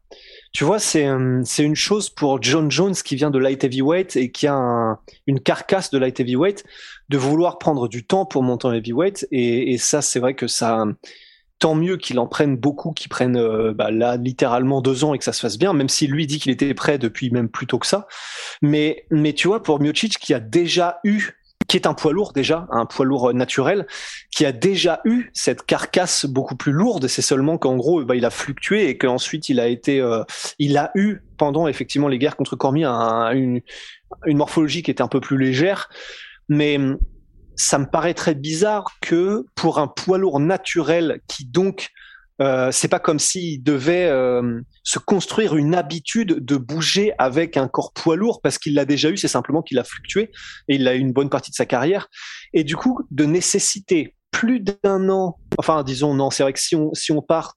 tu 0.53 0.65
vois, 0.65 0.81
c'est 0.81 1.07
euh, 1.07 1.43
c'est 1.45 1.63
une 1.63 1.77
chose 1.77 2.11
pour 2.11 2.43
John 2.43 2.71
Jones 2.71 2.95
qui 2.95 3.15
vient 3.15 3.31
de 3.31 3.39
light 3.39 3.63
heavyweight 3.63 4.17
et 4.17 4.33
qui 4.33 4.49
a 4.49 4.99
une 5.27 5.41
carcasse 5.41 5.91
de 5.91 5.99
light 5.99 6.19
heavyweight 6.19 6.65
de 7.09 7.19
vouloir 7.19 7.59
prendre 7.59 7.89
du 7.89 8.05
temps 8.05 8.27
pour 8.27 8.43
monter 8.43 8.67
en 8.67 8.73
heavyweight 8.73 9.29
et, 9.31 9.79
ça 9.79 10.03
c'est 10.03 10.19
vrai 10.19 10.35
que 10.35 10.49
ça 10.49 10.85
tant 11.61 11.75
mieux 11.75 11.99
qu'il 11.99 12.19
en 12.19 12.27
prenne 12.27 12.57
beaucoup, 12.57 12.93
qu'il 12.93 13.11
prenne 13.11 13.37
euh, 13.37 13.73
bah, 13.75 13.91
là 13.91 14.17
littéralement 14.17 14.81
deux 14.81 15.05
ans 15.05 15.15
et 15.15 15.19
que 15.19 15.25
ça 15.25 15.33
se 15.33 15.41
fasse 15.41 15.59
bien, 15.59 15.73
même 15.73 15.91
s'il 15.91 16.11
lui 16.11 16.27
dit 16.27 16.39
qu'il 16.39 16.51
était 16.51 16.73
prêt 16.75 16.99
depuis 16.99 17.31
même 17.31 17.49
plus 17.49 17.67
tôt 17.67 17.79
que 17.79 17.87
ça. 17.87 18.09
Mais 18.61 19.05
mais 19.11 19.35
tu 19.35 19.47
vois 19.47 19.63
pour 19.63 19.79
Miocic 19.79 20.19
qui 20.19 20.35
a 20.35 20.41
déjà 20.41 20.99
eu 21.05 21.40
qui 21.71 21.77
est 21.77 21.87
un 21.87 21.95
poids 21.95 22.13
lourd 22.13 22.33
déjà, 22.33 22.67
un 22.73 22.85
poids 22.85 23.07
lourd 23.07 23.33
naturel, 23.33 23.87
qui 24.33 24.45
a 24.45 24.51
déjà 24.51 25.01
eu 25.05 25.31
cette 25.35 25.63
carcasse 25.63 26.27
beaucoup 26.27 26.57
plus 26.57 26.73
lourde. 26.73 27.07
C'est 27.07 27.23
seulement 27.23 27.59
qu'en 27.59 27.77
gros, 27.77 28.05
bah, 28.05 28.17
il 28.17 28.25
a 28.25 28.31
fluctué 28.31 28.89
et 28.89 28.99
qu'ensuite 28.99 29.49
il 29.49 29.61
a 29.61 29.69
été, 29.69 30.01
euh, 30.01 30.25
il 30.59 30.77
a 30.77 30.91
eu 30.97 31.19
pendant 31.37 31.69
effectivement 31.69 32.09
les 32.09 32.19
guerres 32.19 32.35
contre 32.35 32.57
Cormier 32.57 32.87
une, 32.87 33.61
une 34.27 34.37
morphologie 34.37 34.83
qui 34.83 34.91
était 34.91 35.01
un 35.01 35.09
peu 35.09 35.21
plus 35.21 35.39
légère, 35.39 35.91
mais 36.49 36.77
ça 37.55 37.79
me 37.79 37.87
paraît 37.87 38.15
très 38.15 38.35
bizarre 38.35 38.97
que 39.01 39.47
pour 39.55 39.79
un 39.79 39.87
poids 39.87 40.19
lourd 40.19 40.41
naturel 40.41 41.21
qui 41.29 41.45
donc 41.45 41.91
euh, 42.41 42.71
c'est 42.73 42.89
pas 42.89 42.99
comme 42.99 43.19
s'il 43.19 43.63
devait 43.63 44.07
euh, 44.07 44.61
se 44.83 44.99
construire 44.99 45.57
une 45.57 45.75
habitude 45.75 46.45
de 46.45 46.57
bouger 46.57 47.13
avec 47.19 47.57
un 47.57 47.69
corps 47.69 47.93
poids 47.93 48.17
lourd 48.17 48.41
parce 48.43 48.59
qu'il 48.59 48.75
l'a 48.75 48.85
déjà 48.85 49.11
eu, 49.11 49.17
c'est 49.17 49.29
simplement 49.29 49.63
qu'il 49.63 49.79
a 49.79 49.85
fluctué 49.85 50.31
et 50.69 50.77
il 50.77 50.89
a 50.89 50.95
eu 50.95 50.99
une 50.99 51.13
bonne 51.13 51.29
partie 51.29 51.51
de 51.51 51.57
sa 51.57 51.67
carrière. 51.67 52.09
Et 52.55 52.65
du 52.65 52.77
coup, 52.77 53.01
de 53.11 53.25
nécessiter 53.25 54.17
plus 54.31 54.61
d'un 54.61 55.09
an, 55.11 55.39
enfin 55.59 55.83
disons 55.83 56.15
non, 56.15 56.31
c'est 56.31 56.43
vrai 56.43 56.53
que 56.53 56.61
si 56.61 56.77
on, 56.77 56.95
si 56.95 57.13
on 57.13 57.21
part 57.21 57.57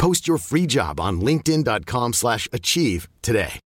Post 0.00 0.26
your 0.26 0.38
free 0.38 0.66
job 0.66 0.98
on 0.98 1.22
linkedin.com/achieve 1.22 3.06
today. 3.20 3.60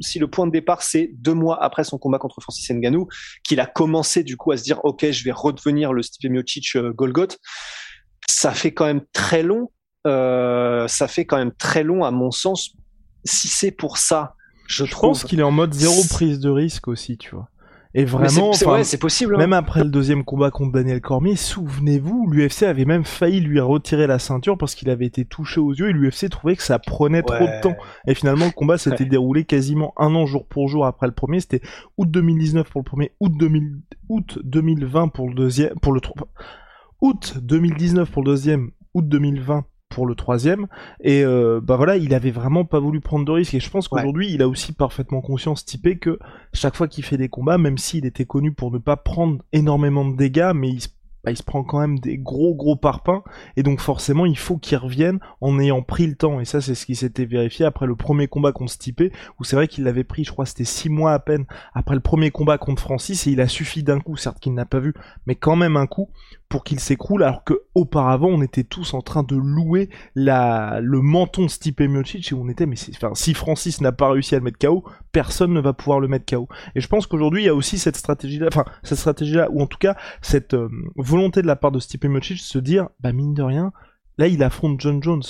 Si 0.00 0.18
le 0.18 0.28
point 0.28 0.46
de 0.46 0.50
départ 0.50 0.80
c'est 0.80 1.10
deux 1.18 1.34
mois 1.34 1.62
après 1.62 1.84
son 1.84 1.98
combat 1.98 2.18
contre 2.18 2.40
Francis 2.40 2.70
Ngannou, 2.70 3.08
qu'il 3.44 3.60
a 3.60 3.66
commencé 3.66 4.24
du 4.24 4.38
coup 4.38 4.52
à 4.52 4.56
se 4.56 4.62
dire 4.62 4.82
ok 4.82 5.10
je 5.10 5.24
vais 5.24 5.30
redevenir 5.30 5.92
le 5.92 6.00
Stipe 6.00 6.30
Miocic 6.30 6.74
euh, 6.76 6.94
Golgoth, 6.94 7.36
ça 8.26 8.52
fait 8.52 8.72
quand 8.72 8.86
même 8.86 9.02
très 9.12 9.42
long. 9.42 9.70
Euh, 10.06 10.88
ça 10.88 11.06
fait 11.06 11.26
quand 11.26 11.36
même 11.36 11.52
très 11.52 11.82
long 11.82 12.02
à 12.02 12.10
mon 12.10 12.30
sens. 12.30 12.70
Si 13.26 13.48
c'est 13.48 13.72
pour 13.72 13.98
ça, 13.98 14.36
je, 14.68 14.86
je 14.86 14.90
trouve. 14.90 15.10
pense 15.10 15.24
qu'il 15.24 15.38
est 15.38 15.42
en 15.42 15.50
mode 15.50 15.74
zéro 15.74 16.02
prise 16.08 16.40
de 16.40 16.48
risque 16.48 16.88
aussi, 16.88 17.18
tu 17.18 17.34
vois. 17.34 17.49
Et 17.92 18.04
vraiment, 18.04 18.52
c'est 18.52 18.66
ouais, 18.66 18.82
possible. 19.00 19.34
Hein. 19.34 19.38
Même 19.38 19.52
après 19.52 19.82
le 19.82 19.90
deuxième 19.90 20.24
combat 20.24 20.52
contre 20.52 20.72
Daniel 20.72 21.00
Cormier, 21.00 21.34
souvenez-vous, 21.34 22.28
l'UFC 22.30 22.62
avait 22.62 22.84
même 22.84 23.04
failli 23.04 23.40
lui 23.40 23.58
retirer 23.58 24.06
la 24.06 24.20
ceinture 24.20 24.56
parce 24.56 24.76
qu'il 24.76 24.90
avait 24.90 25.06
été 25.06 25.24
touché 25.24 25.58
aux 25.60 25.72
yeux 25.72 25.88
et 25.88 25.92
l'UFC 25.92 26.28
trouvait 26.30 26.54
que 26.54 26.62
ça 26.62 26.78
prenait 26.78 27.22
trop 27.22 27.44
de 27.44 27.60
temps. 27.60 27.76
Et 28.06 28.14
finalement, 28.14 28.46
le 28.46 28.52
combat 28.52 28.78
s'était 28.78 29.04
déroulé 29.06 29.44
quasiment 29.44 29.92
un 29.96 30.14
an 30.14 30.24
jour 30.24 30.46
pour 30.46 30.68
jour 30.68 30.86
après 30.86 31.08
le 31.08 31.14
premier. 31.14 31.40
C'était 31.40 31.62
août 31.98 32.08
2019 32.08 32.70
pour 32.70 32.80
le 32.80 32.84
premier, 32.84 33.12
août, 33.18 33.32
2000... 33.36 33.80
août 34.08 34.38
2020 34.44 35.08
pour 35.08 35.28
le 35.28 35.34
deuxième, 35.34 35.74
pour 35.80 35.92
le 35.92 36.00
août 37.00 37.38
2019 37.42 38.08
pour 38.10 38.22
le 38.22 38.30
deuxième, 38.30 38.70
août 38.94 39.08
2020 39.08 39.64
pour 39.90 40.06
le 40.06 40.14
troisième. 40.14 40.68
Et 41.02 41.22
euh, 41.22 41.60
bah 41.62 41.76
voilà, 41.76 41.96
il 41.96 42.14
avait 42.14 42.30
vraiment 42.30 42.64
pas 42.64 42.80
voulu 42.80 43.00
prendre 43.00 43.26
de 43.26 43.32
risques. 43.32 43.52
Et 43.54 43.60
je 43.60 43.68
pense 43.68 43.88
qu'aujourd'hui, 43.88 44.32
il 44.32 44.40
a 44.40 44.48
aussi 44.48 44.72
parfaitement 44.72 45.20
conscience, 45.20 45.66
typé, 45.66 45.98
que 45.98 46.18
chaque 46.54 46.76
fois 46.76 46.88
qu'il 46.88 47.04
fait 47.04 47.18
des 47.18 47.28
combats, 47.28 47.58
même 47.58 47.76
s'il 47.76 48.06
était 48.06 48.24
connu 48.24 48.52
pour 48.52 48.70
ne 48.70 48.78
pas 48.78 48.96
prendre 48.96 49.42
énormément 49.52 50.08
de 50.08 50.16
dégâts, 50.16 50.52
mais 50.54 50.70
il 50.70 50.80
se 50.80 50.88
bah, 51.24 51.30
il 51.30 51.36
se 51.36 51.42
prend 51.42 51.64
quand 51.64 51.80
même 51.80 51.98
des 51.98 52.18
gros 52.18 52.54
gros 52.54 52.76
parpaings. 52.76 53.22
Et 53.56 53.62
donc 53.62 53.80
forcément 53.80 54.26
il 54.26 54.38
faut 54.38 54.58
qu'il 54.58 54.78
revienne 54.78 55.18
en 55.40 55.58
ayant 55.58 55.82
pris 55.82 56.06
le 56.06 56.16
temps. 56.16 56.40
Et 56.40 56.44
ça 56.44 56.60
c'est 56.60 56.74
ce 56.74 56.86
qui 56.86 56.96
s'était 56.96 57.24
vérifié 57.24 57.64
après 57.64 57.86
le 57.86 57.96
premier 57.96 58.28
combat 58.28 58.52
contre 58.52 58.72
Stipe 58.72 59.00
où 59.38 59.44
c'est 59.44 59.56
vrai 59.56 59.68
qu'il 59.68 59.84
l'avait 59.84 60.04
pris 60.04 60.24
je 60.24 60.32
crois 60.32 60.46
c'était 60.46 60.64
six 60.64 60.88
mois 60.88 61.12
à 61.12 61.18
peine 61.18 61.46
après 61.74 61.94
le 61.94 62.00
premier 62.00 62.30
combat 62.30 62.58
contre 62.58 62.82
Francis 62.82 63.26
et 63.26 63.30
il 63.30 63.40
a 63.40 63.48
suffi 63.48 63.82
d'un 63.82 64.00
coup 64.00 64.16
certes 64.16 64.40
qu'il 64.40 64.54
n'a 64.54 64.66
pas 64.66 64.80
vu 64.80 64.94
mais 65.26 65.34
quand 65.34 65.56
même 65.56 65.76
un 65.76 65.86
coup 65.86 66.10
pour 66.48 66.64
qu'il 66.64 66.80
s'écroule 66.80 67.22
alors 67.22 67.44
que 67.44 67.62
auparavant 67.74 68.28
on 68.28 68.42
était 68.42 68.64
tous 68.64 68.94
en 68.94 69.02
train 69.02 69.22
de 69.22 69.36
louer 69.36 69.88
la 70.14 70.80
le 70.80 71.00
menton 71.00 71.44
de 71.44 71.50
Stipe 71.50 71.80
Miocic 71.80 72.32
et 72.32 72.34
on 72.34 72.48
était 72.48 72.66
mais 72.66 72.76
si 72.76 73.34
Francis 73.34 73.80
n'a 73.80 73.92
pas 73.92 74.10
réussi 74.10 74.34
à 74.34 74.38
le 74.38 74.44
mettre 74.44 74.58
KO 74.58 74.84
personne 75.12 75.52
ne 75.52 75.60
va 75.60 75.72
pouvoir 75.72 76.00
le 76.00 76.08
mettre 76.08 76.26
KO 76.26 76.48
et 76.74 76.80
je 76.80 76.88
pense 76.88 77.06
qu'aujourd'hui 77.06 77.42
il 77.42 77.46
y 77.46 77.50
a 77.50 77.54
aussi 77.54 77.78
cette 77.78 77.96
stratégie 77.96 78.38
là 78.38 78.48
enfin 78.48 78.64
cette 78.82 78.98
stratégie 78.98 79.34
là 79.34 79.48
ou 79.50 79.62
en 79.62 79.66
tout 79.66 79.78
cas 79.78 79.96
cette 80.22 80.54
euh, 80.54 80.68
volonté 81.10 81.42
de 81.42 81.46
la 81.46 81.56
part 81.56 81.72
de 81.72 81.80
Stipe 81.80 82.04
Miocic 82.04 82.36
de 82.36 82.42
se 82.42 82.58
dire, 82.58 82.88
bah 83.00 83.12
mine 83.12 83.34
de 83.34 83.42
rien, 83.42 83.72
là 84.18 84.28
il 84.28 84.42
affronte 84.42 84.80
John 84.80 85.02
Jones, 85.02 85.22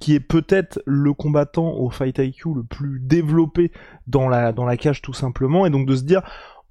qui 0.00 0.14
est 0.14 0.20
peut-être 0.20 0.80
le 0.86 1.12
combattant 1.12 1.72
au 1.72 1.90
Fight 1.90 2.18
IQ 2.18 2.54
le 2.54 2.64
plus 2.64 3.00
développé 3.00 3.72
dans 4.06 4.28
la, 4.28 4.52
dans 4.52 4.64
la 4.64 4.76
cage 4.76 5.02
tout 5.02 5.12
simplement, 5.12 5.66
et 5.66 5.70
donc 5.70 5.86
de 5.86 5.96
se 5.96 6.04
dire, 6.04 6.22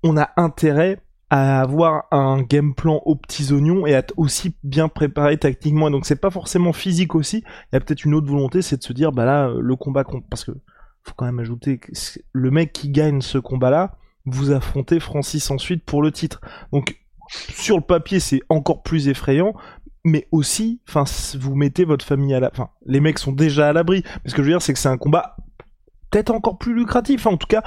on 0.03 0.17
a 0.17 0.31
intérêt 0.37 1.01
à 1.29 1.61
avoir 1.61 2.03
un 2.11 2.43
game 2.43 2.75
plan 2.75 3.01
aux 3.05 3.15
petits 3.15 3.51
oignons 3.53 3.87
et 3.87 3.95
à 3.95 3.99
être 3.99 4.13
aussi 4.17 4.55
bien 4.63 4.87
préparé 4.87 5.37
tactiquement. 5.37 5.87
Et 5.87 5.91
donc 5.91 6.05
c'est 6.05 6.15
pas 6.15 6.29
forcément 6.29 6.73
physique 6.73 7.15
aussi. 7.15 7.37
Il 7.37 7.73
y 7.73 7.75
a 7.75 7.79
peut-être 7.79 8.05
une 8.05 8.13
autre 8.13 8.27
volonté, 8.27 8.61
c'est 8.61 8.77
de 8.77 8.83
se 8.83 8.93
dire 8.93 9.11
bah 9.11 9.25
là 9.25 9.51
le 9.59 9.75
combat 9.75 10.03
contre 10.03 10.27
parce 10.29 10.43
que 10.43 10.51
faut 11.01 11.13
quand 11.17 11.25
même 11.25 11.39
ajouter 11.39 11.79
que 11.79 11.91
le 12.33 12.51
mec 12.51 12.71
qui 12.71 12.89
gagne 12.89 13.21
ce 13.21 13.39
combat-là, 13.39 13.97
vous 14.25 14.51
affrontez 14.51 14.99
Francis 14.99 15.49
ensuite 15.49 15.83
pour 15.83 16.01
le 16.01 16.11
titre. 16.11 16.39
Donc 16.71 16.97
sur 17.49 17.77
le 17.77 17.83
papier, 17.83 18.19
c'est 18.19 18.41
encore 18.49 18.83
plus 18.83 19.07
effrayant, 19.07 19.53
mais 20.03 20.27
aussi, 20.31 20.81
enfin, 20.87 21.05
vous 21.37 21.55
mettez 21.55 21.85
votre 21.85 22.05
famille 22.05 22.33
à 22.33 22.39
la, 22.39 22.49
enfin, 22.51 22.69
les 22.85 22.99
mecs 22.99 23.19
sont 23.19 23.31
déjà 23.31 23.69
à 23.69 23.73
l'abri. 23.73 24.03
Mais 24.23 24.29
ce 24.29 24.35
que 24.35 24.41
je 24.43 24.47
veux 24.47 24.53
dire, 24.53 24.61
c'est 24.61 24.73
que 24.73 24.79
c'est 24.79 24.89
un 24.89 24.97
combat 24.97 25.37
peut-être 26.13 26.31
encore 26.31 26.57
plus 26.59 26.75
lucratif. 26.75 27.25
en 27.25 27.37
tout 27.37 27.47
cas, 27.47 27.63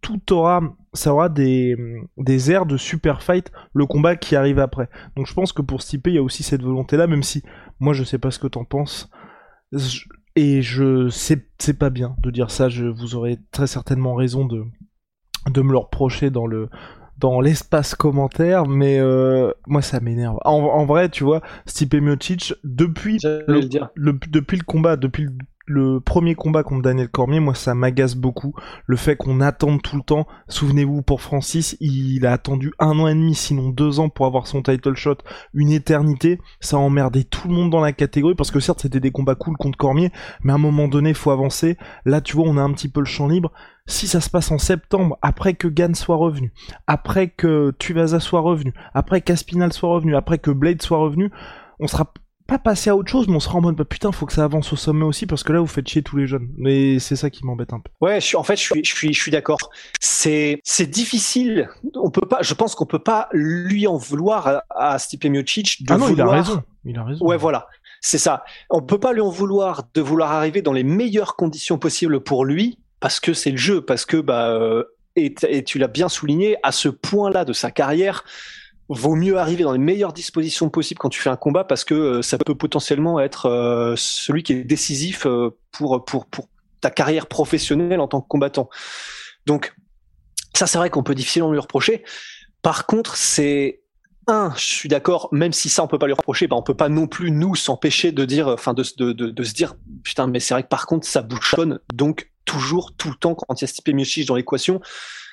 tout 0.00 0.32
aura, 0.32 0.60
ça 0.92 1.12
aura 1.12 1.28
des, 1.28 1.76
des 2.16 2.50
airs 2.52 2.66
de 2.66 2.76
super 2.76 3.22
fight 3.22 3.50
le 3.74 3.86
combat 3.86 4.14
qui 4.14 4.36
arrive 4.36 4.60
après. 4.60 4.88
Donc 5.16 5.26
je 5.26 5.34
pense 5.34 5.52
que 5.52 5.62
pour 5.62 5.82
Stipe, 5.82 6.06
il 6.06 6.14
y 6.14 6.18
a 6.18 6.22
aussi 6.22 6.44
cette 6.44 6.62
volonté-là, 6.62 7.06
même 7.08 7.24
si 7.24 7.42
moi 7.80 7.92
je 7.92 8.04
sais 8.04 8.18
pas 8.18 8.30
ce 8.30 8.38
que 8.38 8.46
t'en 8.46 8.64
penses. 8.64 9.10
et 10.36 10.62
je 10.62 11.08
sais, 11.08 11.48
c'est 11.58 11.78
pas 11.78 11.90
bien 11.90 12.14
de 12.22 12.30
dire 12.30 12.50
ça. 12.50 12.68
Je, 12.68 12.84
vous 12.84 13.16
aurez 13.16 13.38
très 13.50 13.66
certainement 13.66 14.14
raison 14.14 14.44
de, 14.44 14.64
de 15.50 15.62
me 15.62 15.72
le 15.72 15.78
reprocher 15.78 16.30
dans 16.30 16.46
le, 16.46 16.68
dans 17.22 17.40
l'espace 17.40 17.94
commentaire, 17.94 18.66
mais 18.66 18.98
euh, 18.98 19.52
moi 19.68 19.80
ça 19.80 20.00
m'énerve. 20.00 20.38
En, 20.44 20.84
vrai, 20.84 21.08
tu 21.08 21.22
vois, 21.22 21.40
Stipe 21.66 21.94
Miocic, 21.94 22.52
depuis 22.64 23.18
le, 23.22 24.12
depuis 24.28 24.56
le 24.56 24.64
combat, 24.64 24.96
depuis 24.96 25.24
le 25.24 25.30
le 25.66 26.00
premier 26.00 26.34
combat 26.34 26.62
contre 26.62 26.82
Daniel 26.82 27.08
Cormier, 27.08 27.40
moi 27.40 27.54
ça 27.54 27.74
m'agace 27.74 28.16
beaucoup. 28.16 28.54
Le 28.86 28.96
fait 28.96 29.16
qu'on 29.16 29.40
attende 29.40 29.80
tout 29.82 29.96
le 29.96 30.02
temps. 30.02 30.26
Souvenez-vous 30.48 31.02
pour 31.02 31.20
Francis, 31.20 31.76
il 31.80 32.26
a 32.26 32.32
attendu 32.32 32.72
un 32.78 32.98
an 32.98 33.06
et 33.06 33.14
demi, 33.14 33.34
sinon 33.34 33.68
deux 33.68 34.00
ans 34.00 34.08
pour 34.08 34.26
avoir 34.26 34.46
son 34.46 34.62
title 34.62 34.96
shot, 34.96 35.18
une 35.54 35.70
éternité. 35.70 36.40
Ça 36.60 36.76
a 36.76 36.80
emmerdé 36.80 37.24
tout 37.24 37.48
le 37.48 37.54
monde 37.54 37.70
dans 37.70 37.80
la 37.80 37.92
catégorie 37.92 38.34
parce 38.34 38.50
que 38.50 38.60
certes 38.60 38.82
c'était 38.82 39.00
des 39.00 39.12
combats 39.12 39.34
cool 39.34 39.56
contre 39.56 39.78
Cormier, 39.78 40.10
mais 40.42 40.52
à 40.52 40.56
un 40.56 40.58
moment 40.58 40.88
donné 40.88 41.14
faut 41.14 41.30
avancer. 41.30 41.76
Là 42.04 42.20
tu 42.20 42.36
vois 42.36 42.46
on 42.46 42.56
a 42.56 42.62
un 42.62 42.72
petit 42.72 42.88
peu 42.88 43.00
le 43.00 43.06
champ 43.06 43.28
libre. 43.28 43.52
Si 43.86 44.06
ça 44.06 44.20
se 44.20 44.30
passe 44.30 44.52
en 44.52 44.58
septembre, 44.58 45.18
après 45.22 45.54
que 45.54 45.66
Gann 45.66 45.94
soit 45.96 46.16
revenu, 46.16 46.52
après 46.86 47.28
que 47.28 47.72
Tuivasa 47.78 48.20
soit 48.20 48.40
revenu, 48.40 48.72
après 48.94 49.20
qu'Aspinal 49.20 49.72
soit 49.72 49.90
revenu, 49.90 50.14
après 50.14 50.38
que 50.38 50.52
Blade 50.52 50.80
soit 50.82 50.98
revenu, 50.98 51.30
on 51.80 51.88
sera 51.88 52.12
pas 52.52 52.58
passer 52.58 52.90
à 52.90 52.96
autre 52.96 53.10
chose, 53.10 53.28
mais 53.28 53.36
on 53.36 53.40
sera 53.40 53.56
en 53.56 53.60
mode 53.60 53.76
bah, 53.76 53.84
putain, 53.84 54.12
faut 54.12 54.26
que 54.26 54.32
ça 54.32 54.44
avance 54.44 54.72
au 54.72 54.76
sommet 54.76 55.04
aussi 55.04 55.26
parce 55.26 55.42
que 55.42 55.52
là 55.52 55.60
vous 55.60 55.66
faites 55.66 55.88
chier 55.88 56.02
tous 56.02 56.16
les 56.16 56.26
jeunes. 56.26 56.48
Mais 56.56 56.98
c'est 56.98 57.16
ça 57.16 57.30
qui 57.30 57.44
m'embête 57.46 57.72
un 57.72 57.80
peu. 57.80 57.90
Ouais, 58.00 58.20
je 58.20 58.26
suis, 58.26 58.36
en 58.36 58.42
fait, 58.42 58.56
je 58.56 58.62
suis, 58.62 58.84
je 58.84 58.94
suis, 58.94 59.12
je 59.12 59.20
suis 59.20 59.30
d'accord. 59.30 59.70
C'est, 60.00 60.60
c'est 60.64 60.86
difficile. 60.86 61.68
On 61.94 62.10
peut 62.10 62.26
pas. 62.26 62.42
Je 62.42 62.54
pense 62.54 62.74
qu'on 62.74 62.86
peut 62.86 62.98
pas 62.98 63.28
lui 63.32 63.86
en 63.86 63.96
vouloir 63.96 64.46
à, 64.46 64.62
à 64.70 64.98
Stipe 64.98 65.24
Miocic 65.24 65.84
de 65.86 65.92
ah 65.92 65.98
non, 65.98 66.06
vouloir. 66.06 66.28
il 66.28 66.30
a 66.30 66.42
raison. 66.42 66.62
Il 66.84 66.98
a 66.98 67.04
raison. 67.04 67.24
Ouais, 67.24 67.36
voilà. 67.36 67.68
C'est 68.00 68.18
ça. 68.18 68.44
On 68.68 68.82
peut 68.82 68.98
pas 68.98 69.12
lui 69.12 69.20
en 69.20 69.30
vouloir 69.30 69.84
de 69.94 70.00
vouloir 70.00 70.32
arriver 70.32 70.60
dans 70.60 70.72
les 70.72 70.84
meilleures 70.84 71.36
conditions 71.36 71.78
possibles 71.78 72.20
pour 72.20 72.44
lui 72.44 72.78
parce 73.00 73.20
que 73.20 73.32
c'est 73.32 73.50
le 73.50 73.56
jeu, 73.56 73.80
parce 73.80 74.04
que 74.04 74.16
bah 74.16 74.48
euh, 74.50 74.84
et, 75.16 75.34
et 75.48 75.64
tu 75.64 75.78
l'as 75.78 75.88
bien 75.88 76.08
souligné 76.08 76.56
à 76.62 76.72
ce 76.72 76.88
point-là 76.88 77.44
de 77.44 77.52
sa 77.52 77.70
carrière 77.70 78.24
vaut 78.92 79.14
mieux 79.14 79.38
arriver 79.38 79.64
dans 79.64 79.72
les 79.72 79.78
meilleures 79.78 80.12
dispositions 80.12 80.68
possibles 80.68 80.98
quand 80.98 81.08
tu 81.08 81.20
fais 81.20 81.30
un 81.30 81.36
combat 81.36 81.64
parce 81.64 81.84
que 81.84 81.94
euh, 81.94 82.22
ça 82.22 82.38
peut 82.38 82.54
potentiellement 82.54 83.20
être 83.20 83.46
euh, 83.46 83.94
celui 83.96 84.42
qui 84.42 84.52
est 84.52 84.64
décisif 84.64 85.26
euh, 85.26 85.56
pour, 85.70 86.04
pour, 86.04 86.26
pour 86.26 86.48
ta 86.80 86.90
carrière 86.90 87.26
professionnelle 87.26 88.00
en 88.00 88.08
tant 88.08 88.20
que 88.20 88.28
combattant. 88.28 88.68
Donc, 89.46 89.74
ça, 90.54 90.66
c'est 90.66 90.78
vrai 90.78 90.90
qu'on 90.90 91.02
peut 91.02 91.14
difficilement 91.14 91.52
lui 91.52 91.58
reprocher. 91.58 92.04
Par 92.62 92.86
contre, 92.86 93.16
c'est 93.16 93.82
un, 94.28 94.52
je 94.56 94.64
suis 94.64 94.88
d'accord, 94.88 95.28
même 95.32 95.52
si 95.52 95.68
ça 95.68 95.82
on 95.82 95.88
peut 95.88 95.98
pas 95.98 96.06
lui 96.06 96.12
reprocher, 96.12 96.46
bah 96.46 96.54
on 96.56 96.62
peut 96.62 96.76
pas 96.76 96.88
non 96.88 97.08
plus 97.08 97.32
nous 97.32 97.56
s'empêcher 97.56 98.12
de 98.12 98.24
dire, 98.24 98.46
enfin 98.46 98.72
de, 98.72 98.84
de, 98.96 99.12
de, 99.12 99.42
se 99.42 99.52
dire, 99.52 99.74
putain, 100.04 100.28
mais 100.28 100.38
c'est 100.38 100.54
vrai 100.54 100.62
que 100.62 100.68
par 100.68 100.86
contre 100.86 101.08
ça 101.08 101.22
bouchonne, 101.22 101.80
donc 101.92 102.30
toujours, 102.44 102.94
tout 102.94 103.08
le 103.08 103.16
temps 103.16 103.34
quand 103.34 103.60
il 103.60 103.64
y 103.64 103.66
a 103.66 103.68
Stipe 103.68 103.88
Miocic 103.88 104.28
dans 104.28 104.36
l'équation, 104.36 104.80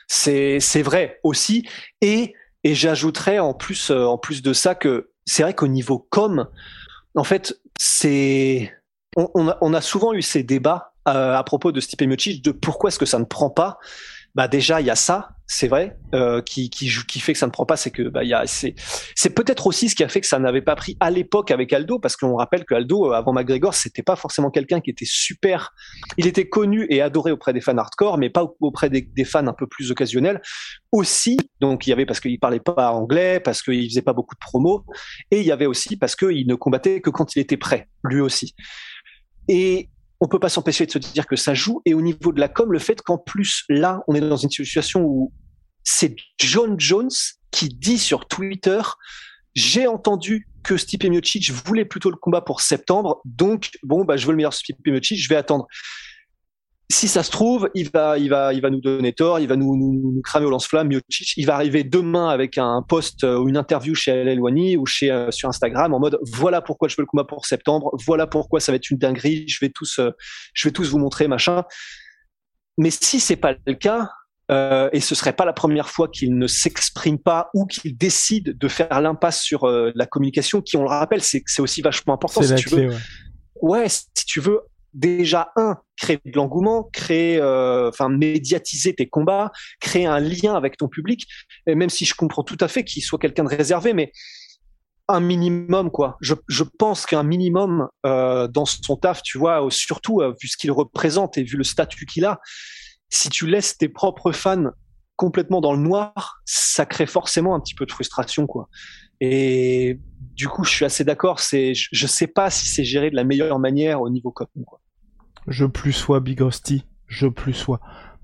c'est 0.07 0.59
c'est 0.59 0.81
vrai 0.81 1.19
aussi. 1.23 1.67
Et 2.01 2.33
et 2.63 2.75
j'ajouterais 2.75 3.39
en 3.39 3.53
plus, 3.53 3.91
euh, 3.91 4.05
en 4.05 4.17
plus 4.17 4.41
de 4.41 4.53
ça 4.53 4.75
que 4.75 5.11
c'est 5.25 5.43
vrai 5.43 5.53
qu'au 5.53 5.67
niveau 5.67 5.99
com, 6.09 6.47
en 7.15 7.23
fait, 7.23 7.59
c'est 7.79 8.73
on, 9.15 9.73
a, 9.73 9.81
souvent 9.81 10.13
eu 10.13 10.21
ces 10.21 10.43
débats 10.43 10.93
euh, 11.07 11.35
à 11.35 11.43
propos 11.43 11.71
de 11.71 11.79
Stipe 11.79 12.03
Miocic 12.03 12.43
de 12.43 12.51
pourquoi 12.51 12.89
est-ce 12.89 12.99
que 12.99 13.05
ça 13.05 13.19
ne 13.19 13.25
prend 13.25 13.49
pas? 13.49 13.79
Bah 14.35 14.47
déjà 14.47 14.81
il 14.81 14.87
y 14.87 14.91
a 14.91 14.95
ça, 14.95 15.31
c'est 15.51 15.67
vrai, 15.67 15.97
euh, 16.13 16.43
qui, 16.43 16.69
qui, 16.69 16.91
qui 17.07 17.19
fait 17.19 17.33
que 17.33 17.39
ça 17.39 17.47
ne 17.47 17.51
prend 17.51 17.65
pas, 17.65 17.75
c'est 17.75 17.89
que 17.89 18.03
bah 18.03 18.23
y 18.23 18.35
a 18.35 18.45
c'est 18.45 18.75
c'est 19.15 19.31
peut-être 19.31 19.65
aussi 19.65 19.89
ce 19.89 19.95
qui 19.95 20.03
a 20.03 20.07
fait 20.07 20.21
que 20.21 20.27
ça 20.27 20.37
n'avait 20.37 20.61
pas 20.61 20.75
pris 20.75 20.95
à 20.99 21.09
l'époque 21.09 21.49
avec 21.49 21.73
Aldo, 21.73 21.97
parce 21.97 22.15
qu'on 22.15 22.35
rappelle 22.35 22.65
que 22.65 22.75
Aldo 22.75 23.07
euh, 23.07 23.13
avant 23.13 23.33
McGregor 23.33 23.73
c'était 23.73 24.03
pas 24.03 24.15
forcément 24.15 24.51
quelqu'un 24.51 24.79
qui 24.79 24.91
était 24.91 25.07
super, 25.07 25.73
il 26.17 26.27
était 26.27 26.47
connu 26.47 26.85
et 26.91 27.01
adoré 27.01 27.31
auprès 27.31 27.51
des 27.51 27.61
fans 27.61 27.75
hardcore, 27.75 28.19
mais 28.19 28.29
pas 28.29 28.45
auprès 28.59 28.91
des, 28.91 29.01
des 29.01 29.25
fans 29.25 29.47
un 29.47 29.53
peu 29.53 29.65
plus 29.65 29.89
occasionnels. 29.89 30.39
Aussi, 30.91 31.37
donc 31.61 31.87
il 31.87 31.89
y 31.89 31.93
avait 31.93 32.05
parce 32.05 32.19
qu'il 32.19 32.39
parlait 32.39 32.59
pas 32.59 32.91
anglais, 32.91 33.39
parce 33.39 33.63
qu'il 33.63 33.89
faisait 33.89 34.03
pas 34.03 34.13
beaucoup 34.13 34.35
de 34.35 34.39
promos, 34.39 34.85
et 35.31 35.39
il 35.39 35.47
y 35.47 35.51
avait 35.51 35.65
aussi 35.65 35.97
parce 35.97 36.15
qu'il 36.15 36.45
ne 36.45 36.55
combattait 36.55 37.01
que 37.01 37.09
quand 37.09 37.35
il 37.35 37.39
était 37.39 37.57
prêt, 37.57 37.87
lui 38.03 38.21
aussi. 38.21 38.53
Et 39.47 39.89
on 40.21 40.27
peut 40.27 40.39
pas 40.39 40.49
s'empêcher 40.49 40.85
de 40.85 40.91
se 40.91 40.97
dire 40.97 41.27
que 41.27 41.35
ça 41.35 41.53
joue. 41.53 41.81
Et 41.85 41.93
au 41.93 42.01
niveau 42.01 42.31
de 42.31 42.39
la 42.39 42.49
com, 42.49 42.71
le 42.71 42.79
fait 42.79 43.01
qu'en 43.01 43.17
plus, 43.17 43.63
là, 43.69 44.01
on 44.07 44.15
est 44.15 44.21
dans 44.21 44.37
une 44.37 44.49
situation 44.49 45.01
où 45.03 45.31
c'est 45.83 46.15
John 46.37 46.79
Jones 46.79 47.09
qui 47.51 47.69
dit 47.69 47.97
sur 47.97 48.27
Twitter, 48.27 48.81
j'ai 49.55 49.87
entendu 49.87 50.47
que 50.63 50.77
Stipe 50.77 51.05
Miocic 51.05 51.51
voulait 51.51 51.85
plutôt 51.85 52.09
le 52.09 52.17
combat 52.17 52.41
pour 52.41 52.61
septembre, 52.61 53.21
donc 53.25 53.71
bon, 53.83 54.03
bah, 54.03 54.17
je 54.17 54.25
veux 54.25 54.31
le 54.31 54.37
meilleur 54.37 54.53
Stipe 54.53 54.77
Miocic, 54.85 55.17
je 55.17 55.29
vais 55.29 55.35
attendre 55.35 55.67
si 56.91 57.07
ça 57.07 57.21
se 57.21 57.29
trouve, 57.29 57.69
il 57.75 57.91
va, 57.91 58.17
il 58.17 58.29
va, 58.29 58.51
il 58.51 58.61
va 58.61 58.71
nous 58.71 58.81
donner 58.81 59.13
tort, 59.13 59.39
il 59.39 59.47
va 59.47 59.55
nous, 59.55 59.77
nous, 59.77 60.21
cramer 60.23 60.47
au 60.47 60.49
lance-flamme. 60.49 60.89
il 60.91 61.45
va 61.45 61.53
arriver 61.53 61.83
demain 61.83 62.29
avec 62.29 62.57
un 62.57 62.81
post 62.81 63.23
euh, 63.23 63.37
ou 63.37 63.47
une 63.47 63.57
interview 63.57 63.93
chez 63.93 64.11
El 64.11 64.39
ou 64.39 64.85
chez 64.87 65.11
euh, 65.11 65.29
sur 65.29 65.47
Instagram 65.47 65.93
en 65.93 65.99
mode 65.99 66.17
voilà 66.23 66.61
pourquoi 66.61 66.87
je 66.87 66.95
veux 66.95 67.03
le 67.03 67.07
combat 67.07 67.25
pour 67.25 67.45
septembre, 67.45 67.95
voilà 68.05 68.25
pourquoi 68.25 68.59
ça 68.59 68.71
va 68.71 68.77
être 68.77 68.89
une 68.89 68.97
dinguerie, 68.97 69.47
je 69.47 69.59
vais 69.61 69.69
tous, 69.69 69.99
euh, 69.99 70.09
je 70.55 70.67
vais 70.67 70.71
tous 70.71 70.89
vous 70.89 70.97
montrer 70.97 71.27
machin. 71.27 71.63
Mais 72.79 72.89
si 72.89 73.19
c'est 73.19 73.35
pas 73.35 73.53
le 73.67 73.73
cas, 73.75 74.09
euh, 74.49 74.89
et 74.91 74.99
ce 74.99 75.13
serait 75.13 75.33
pas 75.33 75.45
la 75.45 75.53
première 75.53 75.89
fois 75.89 76.07
qu'il 76.07 76.35
ne 76.39 76.47
s'exprime 76.47 77.19
pas 77.19 77.51
ou 77.53 77.67
qu'il 77.67 77.95
décide 77.95 78.57
de 78.57 78.67
faire 78.67 78.99
l'impasse 78.99 79.41
sur 79.41 79.67
la 79.67 80.05
communication, 80.07 80.61
qui 80.61 80.75
on 80.75 80.81
le 80.81 80.89
rappelle, 80.89 81.21
c'est 81.21 81.43
aussi 81.59 81.81
vachement 81.81 82.15
important. 82.15 82.41
Si 82.41 82.55
tu 82.55 82.69
veux. 82.69 82.87
Ouais. 82.87 82.97
ouais, 83.61 83.89
si 83.89 84.25
tu 84.25 84.39
veux 84.39 84.61
déjà 84.93 85.51
un 85.55 85.77
créer 85.97 86.19
de 86.25 86.31
l'engouement, 86.35 86.89
créer, 86.93 87.39
euh, 87.39 87.89
enfin 87.89 88.09
médiatiser 88.09 88.93
tes 88.93 89.07
combats, 89.07 89.51
créer 89.79 90.05
un 90.05 90.19
lien 90.19 90.55
avec 90.55 90.77
ton 90.77 90.87
public. 90.87 91.27
Et 91.67 91.75
même 91.75 91.89
si 91.89 92.05
je 92.05 92.15
comprends 92.15 92.43
tout 92.43 92.57
à 92.59 92.67
fait 92.67 92.83
qu'il 92.83 93.03
soit 93.03 93.19
quelqu'un 93.19 93.43
de 93.43 93.49
réservé, 93.49 93.93
mais 93.93 94.11
un 95.07 95.19
minimum 95.19 95.89
quoi. 95.89 96.17
Je, 96.21 96.35
je 96.47 96.63
pense 96.63 97.05
qu'un 97.05 97.23
minimum 97.23 97.87
euh, 98.05 98.47
dans 98.47 98.65
son 98.65 98.95
taf, 98.95 99.21
tu 99.23 99.37
vois, 99.37 99.65
surtout 99.69 100.21
euh, 100.21 100.33
vu 100.41 100.47
ce 100.47 100.57
qu'il 100.57 100.71
représente 100.71 101.37
et 101.37 101.43
vu 101.43 101.57
le 101.57 101.63
statut 101.63 102.05
qu'il 102.05 102.25
a, 102.25 102.39
si 103.09 103.29
tu 103.29 103.47
laisses 103.47 103.77
tes 103.77 103.89
propres 103.89 104.31
fans 104.31 104.71
complètement 105.15 105.61
dans 105.61 105.73
le 105.73 105.79
noir, 105.79 106.39
ça 106.45 106.85
crée 106.85 107.07
forcément 107.07 107.55
un 107.55 107.59
petit 107.59 107.73
peu 107.73 107.85
de 107.85 107.91
frustration 107.91 108.45
quoi. 108.45 108.69
Et 109.21 109.99
du 110.39 110.47
coup, 110.47 110.63
je 110.63 110.71
suis 110.71 110.85
assez 110.85 111.03
d'accord. 111.03 111.39
C'est, 111.39 111.73
je, 111.73 112.07
sais 112.07 112.27
pas 112.27 112.49
si 112.49 112.67
c'est 112.67 112.85
géré 112.85 113.09
de 113.09 113.15
la 113.15 113.23
meilleure 113.23 113.59
manière 113.59 114.01
au 114.01 114.09
niveau 114.09 114.31
copine, 114.31 114.63
quoi. 114.63 114.78
Je 115.47 115.65
plus 115.65 115.93
sois 115.93 116.19
Big 116.19 116.41
Hostie, 116.41 116.85
je 117.07 117.27
plus 117.27 117.53
sois. 117.53 117.79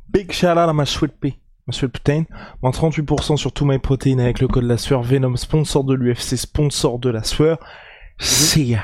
Big 0.10 0.32
shout 0.32 0.48
out 0.48 0.58
à 0.58 0.74
ma 0.74 0.86
sweet 0.86 1.14
pea, 1.20 1.40
ma 1.68 1.74
sweet 1.74 1.92
protein. 1.92 2.24
Moins 2.62 2.72
38% 2.72 3.38
sur 3.38 3.52
tout 3.52 3.66
my 3.66 3.80
protein 3.80 4.20
avec 4.20 4.40
le 4.40 4.48
code 4.48 4.64
la 4.64 4.78
sueur 4.78 5.02
Venom, 5.02 5.36
sponsor 5.36 5.84
de 5.84 5.94
l'UFC, 5.94 6.38
sponsor 6.38 7.00
de 7.00 7.10
la 7.10 7.24
sueur. 7.24 7.60
See 8.20 8.66
ya. 8.66 8.84